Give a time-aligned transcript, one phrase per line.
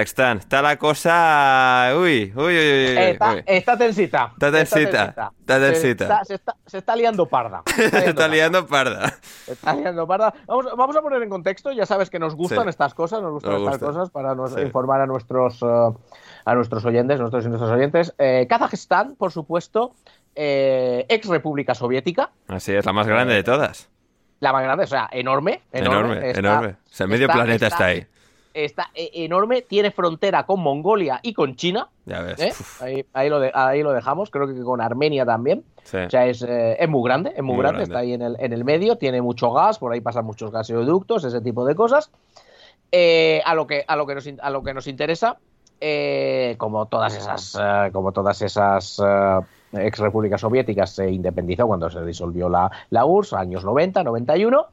[0.00, 0.38] Kazajstán.
[0.38, 1.92] Está la cosa.
[1.96, 2.96] Uy, uy, uy, uy.
[2.98, 3.42] Está, uy.
[3.46, 4.30] está tensita.
[4.32, 6.06] Está tensita, está tensita.
[6.06, 7.62] Se está, se está- se está liando parda.
[7.66, 8.90] Se está liando parda.
[8.98, 9.14] liando parda.
[9.44, 10.34] Se está liando parda.
[10.46, 11.72] Vamos, vamos a poner en contexto.
[11.72, 12.68] Ya sabes que nos gustan Sí.
[12.70, 13.86] estas cosas, nos gustan Nos estas gusta.
[13.92, 14.60] cosas para nos- Sí.
[14.60, 15.66] informar a nuestros, eh,
[16.44, 18.14] a nuestros oyentes, nuestros y nuestras oyentes.
[18.18, 19.94] Eh, Kazajistán, por supuesto,
[20.34, 23.88] eh, ex República Soviética, Así es, la más grande de todas.
[24.40, 25.60] la más grande, o sea, enorme.
[25.72, 26.68] Enorme, Enorme, está- enorme.
[26.68, 28.06] O sea, medio planeta está ahí.
[28.52, 31.88] Está eh, enorme, tiene frontera con Mongolia y con China.
[32.06, 32.40] Ya ves.
[32.40, 32.52] ¿eh?
[32.80, 35.62] Ahí, ahí lo de- ahí lo dejamos, creo que con Armenia también.
[35.84, 35.96] sí.
[35.98, 37.82] O sea, es, eh, es muy grande, es muy, Muy grande, grande.
[37.94, 41.22] está ahí en el, en el medio, tiene mucho gas, por ahí pasan muchos gasoductos,
[41.24, 42.10] ese tipo de cosas.
[42.92, 45.38] Eh, a, lo que, a, lo que nos, a lo que nos interesa,
[46.58, 47.56] como todas esas,
[47.92, 49.00] como todas esas
[49.72, 54.66] ex repúblicas soviéticas se independizó cuando se disolvió la, la URSS, años 90, 91.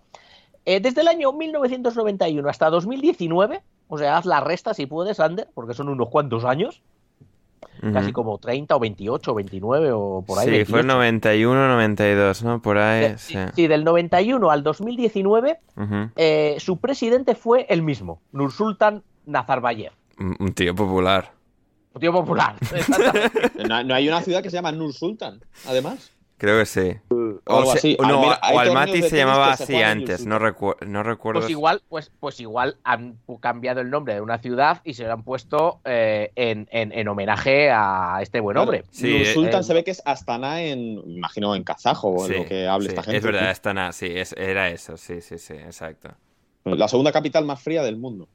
[0.69, 5.47] Eh, desde el año 1991 hasta 2019, o sea, haz la resta si puedes, Ander,
[5.53, 6.81] porque son unos cuantos años,
[7.93, 10.45] casi como 30 o 28 o 29 o por ahí.
[10.45, 10.87] Sí, fue 28.
[10.87, 12.61] 91, 92, ¿no?
[12.61, 13.01] Por ahí.
[13.11, 13.37] De- Sí.
[13.55, 16.09] sí, del 91 al 2019, Ujú.
[16.17, 19.93] eh, su presidente fue el mismo, Nursultan Nazarbayev.
[20.19, 21.31] Un tío popular.
[21.93, 22.55] Un tío popular.
[22.75, 23.51] exactamente.
[23.69, 26.11] No, no hay una ciudad que se llama Nur Sultan, además.
[26.37, 26.93] Creo que sí.
[27.09, 27.97] O algo se- así.
[27.99, 31.39] no, mira, hay o torneos Almaty se llamaba se así antes, no, recu- no recuerdo.
[31.41, 35.13] Pues igual, pues, pues igual han cambiado el nombre de una ciudad y se lo
[35.13, 38.83] han puesto eh, en, en- en homenaje a este buen hombre.
[38.91, 42.25] Sí, Nur eh, Sultan eh, se ve que es Astana en, imagino, en kazajo o
[42.27, 43.17] en Sí, lo que hable sí, esta gente.
[43.17, 46.09] Es verdad, esta na- sí, es- era eso, sí, sí, sí, exacto.
[46.65, 48.27] La segunda capital más fría del mundo.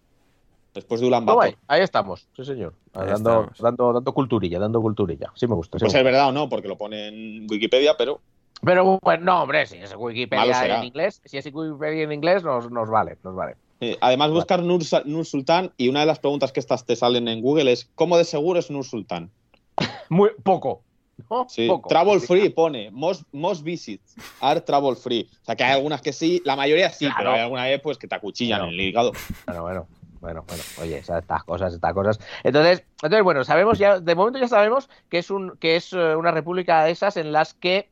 [0.75, 1.45] Después de Ulan Bator.
[1.45, 2.73] ahí, ahí estamos, sí señor.
[2.95, 3.59] Ahí Dando, estamos.
[3.59, 5.31] dando, dando culturilla, dando culturilla.
[5.35, 5.79] Sí me gusta.
[5.79, 8.21] sí Pues me es verdad o no, porque lo pone en Wikipedia, pero
[8.63, 12.71] Pero bueno, no, hombre, si es Wikipedia en inglés, si es Wikipedia en inglés, nos,
[12.71, 13.57] nos vale, nos vale.
[14.01, 17.43] además buscar Nur, Nur Sultan y una de las preguntas que estas te salen en
[17.43, 19.31] Google es ¿cómo de seguro es Nur Sultan?
[20.09, 20.83] Muy poco.
[21.31, 21.47] ¿no?
[21.49, 21.89] Sí, Poco.
[21.89, 25.29] travel free pone, most, most visits are travel free.
[25.43, 27.17] O sea que hay algunas que sí, la mayoría sí, Claro.
[27.19, 28.73] pero hay alguna vez pues que te acuchillan Claro.
[28.73, 29.13] en el hígado.
[29.47, 29.87] Bueno, bueno,
[30.23, 30.63] bueno, bueno.
[30.81, 32.19] Oye, estas cosas, estas cosas.
[32.45, 36.15] Entonces, entonces, bueno, sabemos ya, de momento ya sabemos que es un, que es eh,
[36.17, 37.91] una república de esas en las que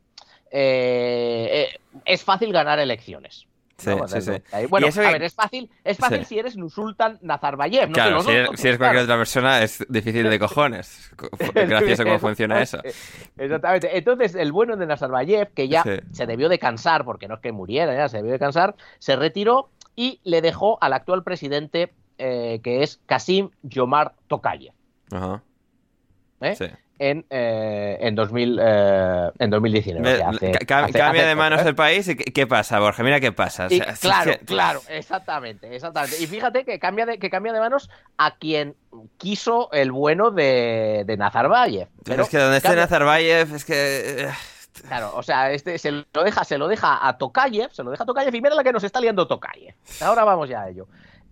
[0.52, 3.46] eh, eh, es fácil ganar elecciones.
[3.78, 4.06] Sí, ¿no?
[4.06, 4.32] sí, sí.
[4.68, 8.30] Bueno, eso a ver, es fácil, es fácil si eres Nursultan Nazarbayev, no claro, si
[8.30, 11.10] eres, si eres cualquier otra persona es difícil de cojones.
[11.16, 12.78] Co- Gracioso cómo funciona eso.
[13.38, 13.96] Exactamente.
[13.96, 17.52] Entonces, el bueno de Nazarbayev, que ya se debió de cansar, porque no es que
[17.52, 22.60] muriera, ya se debió de cansar, se retiró y le dejó al actual presidente, eh,
[22.62, 24.72] que es Kasim Yomar Tokayev.
[25.10, 25.42] Ajá.
[26.42, 26.54] ¿eh?
[26.56, 26.66] Sí.
[27.02, 30.06] en, eh, en, 2000, eh, en 2019.
[30.06, 32.46] Ve- o sea, hace- ca- hace- cambia hace de manos el país y ¿qué, qué
[32.46, 33.02] pasa, Borja?
[33.02, 33.66] Mira qué pasa.
[33.66, 36.22] O sea, claro, que- claro, exactamente, exactamente.
[36.22, 37.88] Y fíjate que cambia de, que cambia de manos
[38.18, 38.76] a quien
[39.16, 41.88] quiso el bueno de, de Nazarbayev.
[42.04, 44.28] Pero es que donde esté cambia- Nazarbayev, es que...
[44.86, 48.04] Claro, o sea, este se lo deja, se lo deja a Tokayev, se lo deja
[48.04, 49.74] a Tokayev y mira la que nos está liando Tokayev.
[50.00, 50.86] Ahora vamos ya a ello.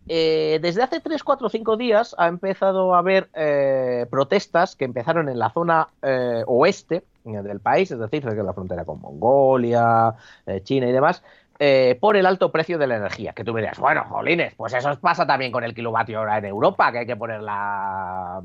[0.09, 5.29] Eh, desde hace 3, 4, 5 días ha empezado a haber eh, protestas que empezaron
[5.29, 10.15] en la zona eh, oeste del país, es decir, cerca de la frontera con Mongolia,
[10.47, 11.23] eh, China y demás,
[11.59, 13.35] eh, por el alto precio de la energía.
[13.35, 16.47] Que tú me dirás, bueno, jolines, pues eso pasa también con el kilovatio hora en
[16.47, 18.41] Europa, que hay que poner la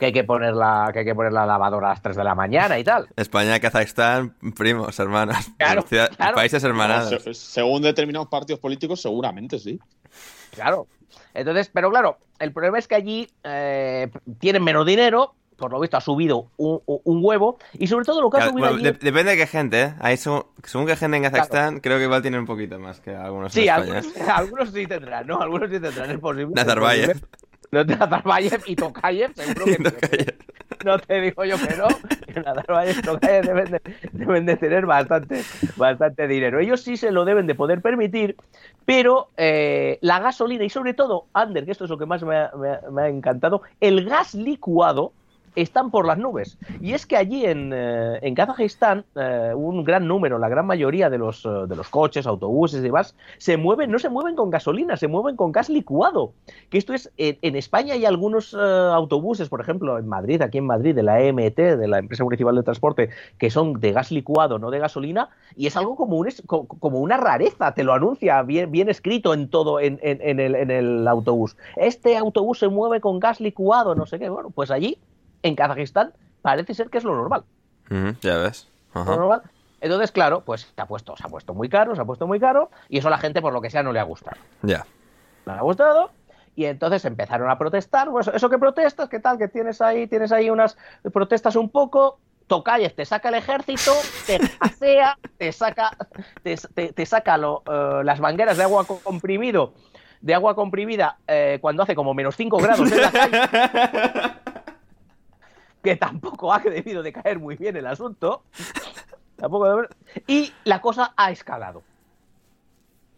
[0.00, 2.24] que hay que poner la que hay que poner la lavadora a las 3 de
[2.24, 3.06] la mañana y tal.
[3.14, 5.36] España, Kazajstán, primos, hermanos.
[5.58, 6.34] Claro, Ciudad- claro.
[6.34, 7.22] Países hermanados.
[7.22, 9.78] Se- según determinados partidos políticos, seguramente sí.
[10.52, 10.86] Claro.
[11.34, 15.96] Entonces, pero claro, el problema es que allí eh, tienen menos dinero, por lo visto
[15.96, 18.98] ha subido un, un- huevo, y sobre todo lo que ha Claro, subido bueno, allí...
[18.98, 19.94] de- depende de qué gente, ¿eh?
[20.00, 23.14] Ahí según, según qué gente en Kazajstán, creo que igual tienen un poquito más que
[23.14, 23.98] algunos Sí, España.
[23.98, 25.40] algunos, algunos sí tendrán, ¿no?
[25.40, 26.48] Algunos sí tendrán, es posible.
[26.54, 27.20] Nazarbayev.
[27.70, 30.34] No, Nazarbayev y Tokayev, seguro que Tokayev.
[30.84, 31.88] no te digo yo que no.
[32.26, 33.80] que y Tokayev deben de,
[34.12, 35.42] deben de tener bastante,
[35.76, 36.60] bastante dinero.
[36.60, 38.36] Ellos sí se lo deben de poder permitir,
[38.84, 43.02] pero eh, la gasolina y sobre todo, Ander, que esto es lo que más me
[43.02, 45.12] ha encantado, el gas licuado
[45.54, 46.58] están por las nubes.
[46.80, 51.10] Y es que allí en, eh, en Kazajistán, eh, un gran número, la gran mayoría
[51.10, 54.50] de los, eh, de los coches, autobuses y demás, se mueven, no se mueven con
[54.50, 56.32] gasolina, se mueven con gas licuado.
[56.70, 60.58] Que esto es, en, en España hay algunos eh, autobuses, por ejemplo, en Madrid, aquí
[60.58, 64.10] en Madrid, de la EMT, de la Empresa Municipal de Transporte, que son de gas
[64.10, 67.84] licuado, no de gasolina, y es algo como, un, es- co- como una rareza, te
[67.84, 71.56] lo anuncia bien, bien escrito en todo, en- en el, en el autobús.
[71.76, 74.28] Este autobús se mueve con gas licuado, no sé qué.
[74.28, 74.98] Bueno, pues allí,
[75.42, 76.12] en Kazajistán,
[76.42, 77.44] parece ser que es lo normal.
[78.20, 78.68] Ya ves.
[78.94, 79.42] Lo normal.
[79.80, 82.38] Entonces, claro, pues se ha puesto, se ha puesto muy caro, se ha puesto muy
[82.38, 84.36] caro, y eso a la gente, por lo que sea, no le ha gustado.
[84.62, 84.86] Ya.
[85.44, 86.10] No le ha gustado,
[86.54, 88.08] y entonces empezaron a protestar.
[88.10, 89.38] Pues eso que protestas, ¿qué tal?
[89.38, 90.76] Que tienes ahí, tienes ahí unas
[91.12, 92.18] protestas un poco.
[92.46, 93.92] Tocayev te saca el ejército,
[94.26, 95.90] te pasea, te saca,
[96.42, 99.72] te, te- te saca lo, eh, las mangueras de agua co- comprimido,
[100.20, 103.40] de agua comprimida eh, cuando hace como menos 5 grados en la calle.
[105.82, 108.42] que tampoco ha debido de caer muy bien el asunto.
[109.36, 109.82] Tampoco
[110.26, 111.82] Y la cosa ha escalado.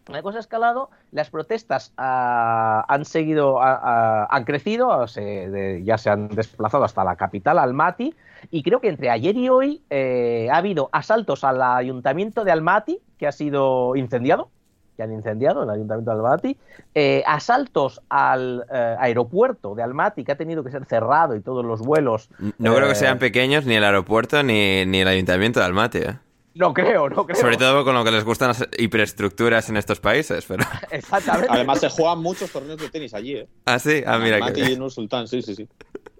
[0.07, 6.09] La cosa ha escalado, las protestas ah, han seguido, ah, ah, han crecido, ya se
[6.11, 8.13] han desplazado hasta la capital, Almaty,
[8.51, 12.99] y creo que entre ayer y hoy eh, ha habido asaltos al ayuntamiento de Almaty,
[13.17, 14.49] que ha sido incendiado,
[14.95, 16.57] que han incendiado el ayuntamiento de Almaty,
[16.93, 21.65] eh, asaltos al eh, aeropuerto de Almaty, que ha tenido que ser cerrado y todos
[21.65, 22.29] los vuelos.
[22.57, 25.97] No creo que eh, sean pequeños ni el aeropuerto ni, ni el ayuntamiento de Almaty,
[25.99, 26.17] ¿eh?
[26.55, 27.35] No creo, no creo.
[27.39, 30.63] Sobre todo con lo que les gustan las hiperestructuras en estos países, pero...
[30.89, 31.49] Exactamente.
[31.51, 33.47] Además, se juegan muchos torneos de tenis allí, ¿eh?
[33.65, 34.71] Ah, sí, ah, mira Mati que...
[34.71, 35.67] y Nur Sultán, sí, sí, sí.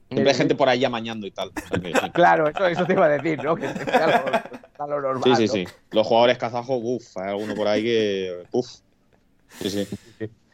[0.09, 1.49] Siempre hay gente por ahí amañando y tal.
[1.49, 2.09] O sea que, sí.
[2.13, 3.55] Claro, eso, eso te iba a decir, ¿no?
[3.55, 5.23] Que sea lo, normal.
[5.23, 5.69] Sí, sí, ¿no?
[5.69, 5.75] sí.
[5.91, 8.43] Los jugadores kazajos, uff, hay alguno por ahí que.
[8.51, 8.67] Uff.
[9.49, 9.87] Sí, sí.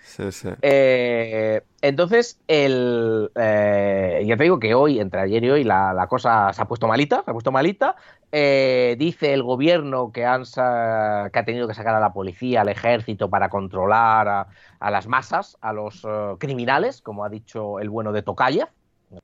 [0.04, 0.50] Sí, sí.
[0.62, 6.08] Eh, entonces, el, eh, ya te digo que hoy, entre ayer y hoy, la, la
[6.08, 7.96] cosa se ha puesto malita, se ha puesto malita.
[8.32, 12.70] Eh, dice el gobierno que, han, que ha tenido que sacar a la policía, al
[12.70, 14.48] ejército, para controlar a,
[14.80, 18.68] a las masas, a los eh, criminales, como ha dicho el bueno de Tokayev,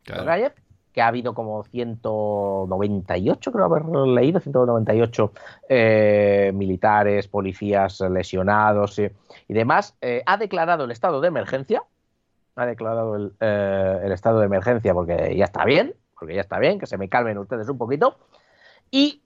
[0.04, 0.52] Claro.
[0.94, 5.32] Que ha habido como 198, creo haber leído, 198
[5.70, 9.12] eh, militares, policías lesionados y
[9.48, 9.96] demás.
[10.02, 11.84] Eh, ha declarado el estado de emergencia,
[12.56, 16.58] ha declarado el, eh, el estado de emergencia porque ya está bien, porque ya está
[16.58, 18.18] bien, que se me calmen ustedes un poquito.
[18.90, 19.22] Y,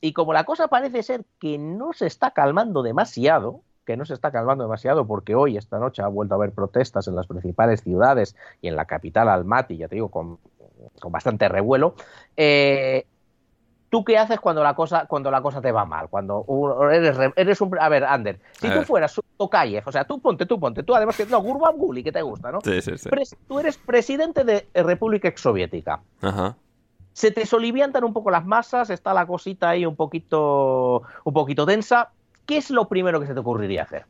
[0.00, 3.60] y como la cosa parece ser que no se está calmando demasiado,
[3.90, 7.08] que no se está calmando demasiado porque hoy, esta noche, ha vuelto a haber protestas
[7.08, 10.38] en las principales ciudades y en la capital Almaty, ya te digo, con,
[11.00, 11.96] con bastante revuelo.
[12.36, 13.04] eh,
[13.88, 16.08] ¿Tú qué haces cuando la cosa, cuando la cosa te va mal?
[16.08, 16.46] Cuando
[16.92, 17.76] eres, re- eres un...
[17.80, 18.86] A ver, Ander, si A tú ver.
[18.86, 21.26] fueras un Tokayev, o sea, tú ponte, tú ponte, tú además que...
[21.26, 22.60] No, Gurbanguly, que te gusta, ¿no?
[22.62, 23.08] Sí, sí, sí.
[23.08, 26.54] Pres- tú eres presidente de República Exsoviética Ajá.
[27.12, 31.66] se te soliviantan un poco las masas, está la cosita ahí un poquito, un poquito
[31.66, 32.12] densa.
[32.50, 34.06] ¿Qué es lo primero que se te ocurriría hacer?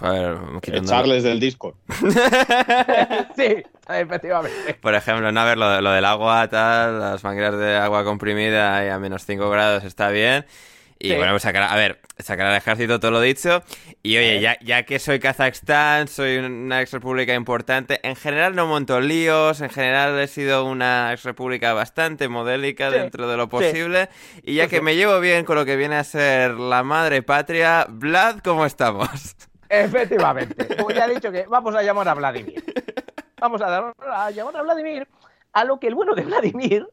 [0.00, 0.36] A ver.
[0.64, 1.76] Echarles del Discord.
[3.36, 4.74] sí, efectivamente.
[4.80, 8.76] Por ejemplo, no, a ver, lo, lo del agua, tal, las mangueras de agua comprimida
[8.78, 10.44] ahí a menos 5 grados está bien.
[11.04, 11.16] Y Sí.
[11.16, 13.64] bueno, pues sacar, a ver, sacar al ejército todo lo dicho.
[14.04, 14.40] Y oye, Eh.
[14.40, 19.60] ya, ya que soy Kazajstán, soy una ex república importante, en general no monto líos,
[19.62, 23.50] en general he sido una ex república bastante modélica Sí, dentro de lo sí.
[23.50, 24.10] posible.
[24.44, 24.82] Y ya Sí, que sí.
[24.82, 29.08] me llevo bien con lo que viene a ser la madre patria, Vlad, ¿cómo estamos?
[29.68, 30.76] Efectivamente.
[30.76, 32.62] Como ya he dicho que vamos a llamar a Vladimir.
[33.40, 35.08] Vamos a, dar- a llamar a Vladimir.
[35.54, 36.88] A lo que el bueno de Vladimir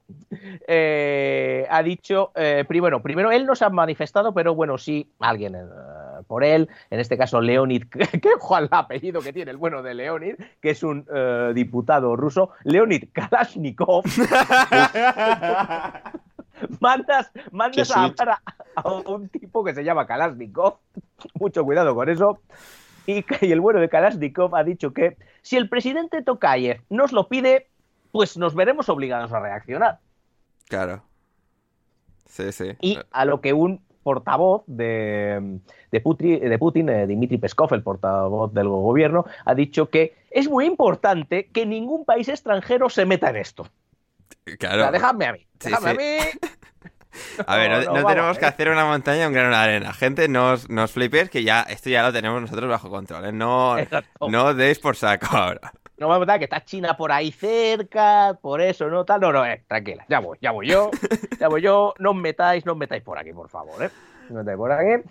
[0.68, 5.56] eh, ha dicho, eh, primero, primero él no se ha manifestado, pero bueno, sí, alguien
[5.56, 5.60] eh,
[6.28, 7.86] por él, en este caso Leonid,
[8.22, 11.06] que ojo el apellido que tiene el bueno de Leonid, que es un
[11.54, 14.04] diputado ruso, Leonid Kalashnikov,
[16.82, 18.42] mandas, mandas a a,
[18.76, 20.80] a un tipo que se llama Kalashnikov,
[21.36, 22.40] mucho cuidado con eso,
[23.06, 27.28] y, y el bueno de Kalashnikov ha dicho que si el presidente Tokayev nos lo
[27.30, 27.69] pide,
[28.12, 30.00] pues nos veremos obligados a reaccionar.
[30.68, 31.04] Claro.
[32.28, 32.76] Sí, sí.
[32.82, 35.60] Y a lo que un portavoz de,
[35.92, 40.50] de, Putri- de Putin, eh, Dmitry Peskov, el portavoz del gobierno, ha dicho que es
[40.50, 43.64] muy importante que ningún país extranjero se meta en esto.
[43.64, 44.82] O Claro.
[44.84, 45.40] sea, dejadme a mí.
[45.60, 45.98] Sí, Dejadme sí.
[45.98, 46.30] a mí.
[47.48, 48.48] A ver, no, No, no, no vamos, tenemos que eh.
[48.48, 49.94] hacer una montaña un grano de arena.
[49.94, 53.26] Gente, no os, no os flipéis que ya esto ya lo tenemos nosotros bajo control.
[53.26, 53.32] ¿eh?
[53.32, 54.30] No, Exacto.
[54.30, 55.74] no deis por saco ahora.
[56.00, 59.04] No a dar que está China por ahí cerca, por eso, ¿no?
[59.04, 60.92] Tal, no, no, eh, tranquila, ya voy, ya voy yo,
[61.40, 63.90] ya voy yo, no os metáis, no os metáis por aquí, por favor, ¿eh?
[64.30, 65.04] No os metáis por aquí.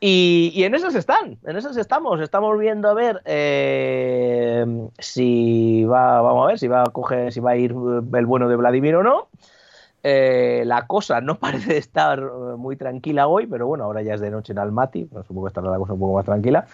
[0.00, 4.66] Y, y en esas están, en esas estamos, estamos viendo a ver eh,
[4.98, 8.26] si va, vamos a ver, si va a coger, si va a ir eh, el
[8.26, 9.28] bueno de Vladimir o no.
[10.02, 12.20] La cosa no parece estar
[12.58, 15.70] muy tranquila hoy, pero bueno, ahora ya es de noche en Almaty, supongo que estará
[15.70, 16.66] la cosa un poco más tranquila.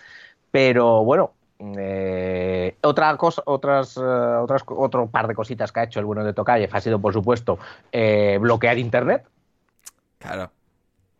[0.50, 1.32] Pero bueno,
[1.78, 6.24] eh, otra cosa, otras, eh, otras, otro par de cositas que ha hecho el bueno
[6.24, 7.58] de Tokayev ha sido, por supuesto,
[7.92, 9.24] eh, bloquear internet.
[10.18, 10.50] Claro.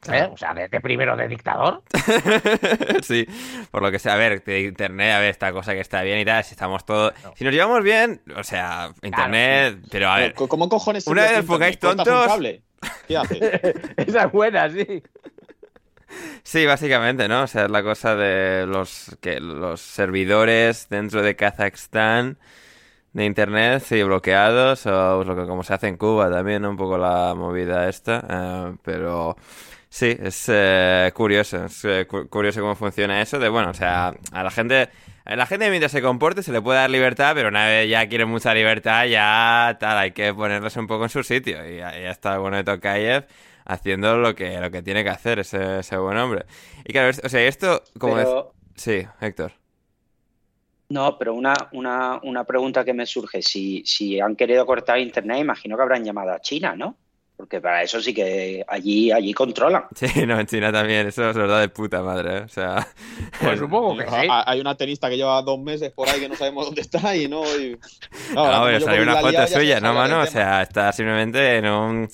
[0.09, 0.28] ¿eh?
[0.32, 1.82] O sea, de, de primero de dictador.
[3.02, 3.26] sí,
[3.70, 6.18] por lo que sea, a ver, de internet, a ver, esta cosa que está bien
[6.18, 7.12] y tal, si estamos todos...
[7.35, 11.44] Si nos llevamos bien, o sea, internet, pero a ver, ¿Cómo cojones Una vez os
[11.44, 12.38] pongáis tontos-?
[13.06, 13.40] ¿Qué haces?
[13.97, 15.02] Esa es buena, sí.
[16.52, 17.42] Sí, básicamente, ¿no?
[17.42, 22.38] O sea, es la cosa de los, que los servidores dentro de Kazajstán
[23.12, 26.71] de internet, sí, bloqueados, o lo que como se hace en Cuba también, ¿no?
[26.71, 29.37] Un poco la movida esta, eh, pero...
[29.88, 33.38] Sí, es eh, curioso, es eh, cu- curioso cómo funciona eso.
[33.40, 34.88] De bueno, o sea, a la gente,
[35.25, 38.09] a la gente mientras se comporte se le puede dar libertad, pero una vez ya
[38.09, 41.66] quiere mucha libertad, ya tal, hay que ponerlos un poco en su sitio.
[41.69, 43.26] Y ya, ya está bueno de Tokayev
[43.64, 46.47] haciendo lo que, lo que tiene que hacer ese, ese buen hombre.
[46.85, 49.52] Y claro, es- o sea, esto, como es- Pero, Sí, Héctor.
[50.88, 55.38] no, pero una, una, una pregunta que me surge, si, si han querido cortar internet,
[55.40, 56.97] imagino que habrán llamado a China, ¿no?
[57.37, 59.85] Porque para eso sí que allí, allí controlan.
[59.95, 62.40] Sí, no, en China también, eso es verdad de puta madre, ¿eh?
[62.43, 62.87] O sea...
[63.40, 64.26] Pues supongo que sí.
[64.29, 67.29] Hay una tenista que lleva dos meses por ahí que no sabemos dónde está y
[67.29, 67.43] no.
[67.57, 67.79] Y...
[68.35, 70.21] No, como pero salió una foto suya, ¿no, mano?
[70.23, 72.09] O sea, está simplemente en un...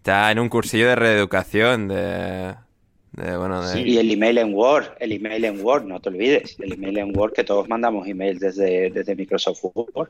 [0.00, 2.54] Está en un cursillo de reeducación de...
[3.12, 3.74] de bueno, de...
[3.74, 3.82] Sí.
[3.82, 7.14] Y el email en Word, el email en Word, no te olvides, el email en
[7.14, 10.08] Word que todos mandamos email desde, desde Microsoft Word.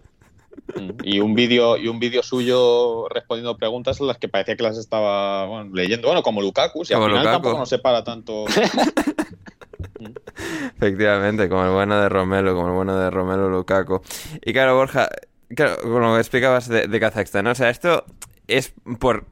[1.03, 4.79] Y un vídeo y un vídeo suyo respondiendo preguntas en las que parecía que las
[4.79, 6.07] estaba bueno, leyendo.
[6.07, 7.43] Bueno, como Lukaku, si Como al final Lukaku.
[7.43, 8.45] tampoco nos separa tanto.
[10.77, 14.03] Efectivamente, como el bueno de Romelu, como el bueno de Romelu Lukaku.
[14.45, 15.09] Y claro, Borja,
[15.57, 17.51] claro, como explicabas de, de Kazajstán, ¿no?
[17.51, 18.05] O sea, esto
[18.47, 19.27] es por,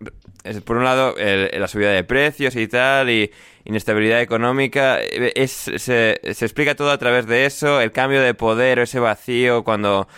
[0.64, 3.30] por un lado el- la subida de precios y tal, y
[3.64, 8.34] inestabilidad económica, eh, es, se, se explica todo a través de eso, el cambio de
[8.34, 10.08] poder ese vacío cuando...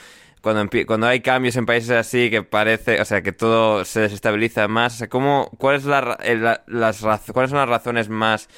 [0.42, 4.68] Cuando, cuando hay cambios en países así que parece, o sea, que todo se desestabiliza
[4.68, 7.02] más, o sea, ¿cómo, cuál es la, el- la- las
[7.34, 8.48] ¿cuáles son las razones más,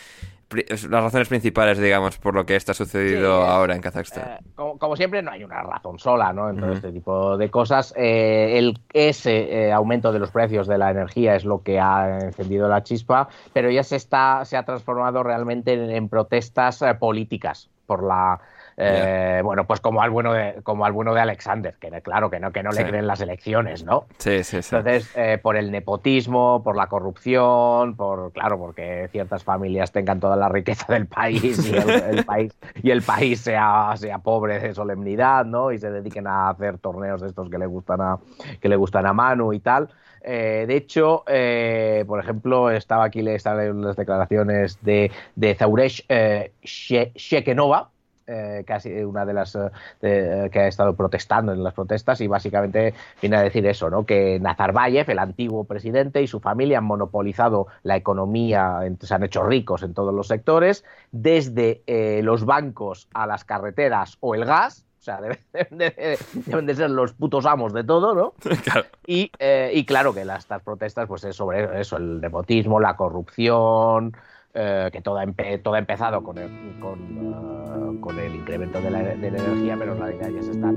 [0.55, 4.25] las razones principales, digamos, por lo que esto ha sucedido Sí, ahora en Kazajstán?
[4.25, 6.51] Eh, como, como siempre, no hay una razón sola ¿no?
[6.51, 7.95] en todo este tipo de cosas.
[7.97, 12.19] Eh, el, ese eh, aumento de los precios de la energía es lo que ha
[12.21, 17.71] encendido la chispa, pero ya se, está, se ha transformado realmente en, en protestas políticas
[17.87, 18.41] por la.
[18.85, 22.41] Eh, Bueno, pues como al bueno de como al bueno de Alexander, que claro que
[22.41, 22.79] no que no Sí.
[22.83, 24.07] le creen las elecciones, ¿no?
[24.19, 24.75] Sí, sí, sí.
[24.75, 30.37] Entonces, eh, por el nepotismo, por la corrupción, por claro, porque ciertas familias tengan toda
[30.37, 34.75] la riqueza del país y el, el país y el país sea, sea pobre de
[34.75, 35.73] solemnidad, ¿no?
[35.73, 38.19] Y se dediquen a hacer torneos de estos que le gustan a
[38.61, 39.89] que le gustan a Manu y tal.
[40.25, 46.05] Eh, de hecho, eh, por ejemplo, estaba aquí le están las declaraciones de, de Zauresh
[46.09, 47.91] eh, She- Shekenova,
[48.33, 49.59] eh, casi una de las
[50.01, 54.07] que ha estado protestando en las protestas y básicamente viene a decir eso, ¿no?
[54.07, 59.43] Que Nazarbayev, el antiguo presidente y su familia han monopolizado la economía, se han hecho
[59.43, 61.83] ricos en todos los sectores, desde
[62.23, 65.21] los bancos a las carreteras o el gas, o sea,
[65.53, 68.35] deben de, ser los putos amos de todo, ¿no?
[68.62, 68.87] Claro.
[69.05, 69.33] Y,
[69.73, 74.17] y, claro que las, estas protestas, pues es sobre eso, el nepotismo, la corrupción,
[74.55, 75.27] eh, que todo ha,
[75.63, 79.93] todo ha empezado con el, con, con el incremento de la, de la, energía, pero
[79.93, 80.73] en realidad ya se está.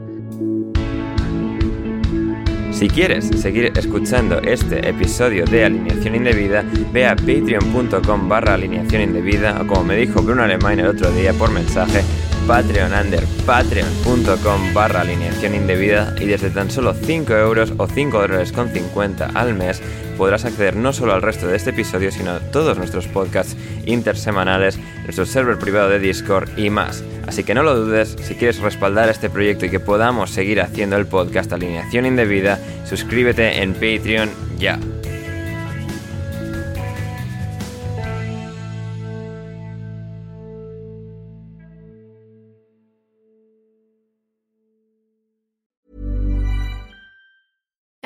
[2.71, 9.61] Si quieres seguir escuchando este episodio de Alineación Indebida, ve a patreon.com barra alineación indebida
[9.61, 12.01] o como me dijo Bruno Alemán el otro día por mensaje,
[12.47, 18.51] Patreon under patreon.com barra alineación indebida y desde tan solo 5 euros o 5 dólares
[18.51, 19.81] con 50 al mes
[20.17, 24.79] podrás acceder no solo al resto de este episodio, sino a todos nuestros podcasts intersemanales,
[25.03, 27.03] nuestro server privado de Discord y más.
[27.27, 30.95] Así que no lo dudes, si quieres respaldar este proyecto y que podamos seguir haciendo
[30.97, 34.79] el podcast Alineación Indebida, suscríbete en Patreon ya.